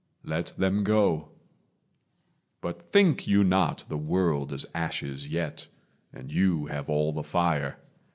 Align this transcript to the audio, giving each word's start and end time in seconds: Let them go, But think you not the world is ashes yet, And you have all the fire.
Let 0.23 0.53
them 0.57 0.83
go, 0.83 1.29
But 2.59 2.91
think 2.91 3.27
you 3.27 3.43
not 3.43 3.83
the 3.87 3.99
world 3.99 4.51
is 4.51 4.65
ashes 4.73 5.27
yet, 5.27 5.67
And 6.11 6.31
you 6.31 6.65
have 6.65 6.89
all 6.89 7.13
the 7.13 7.21
fire. 7.21 7.77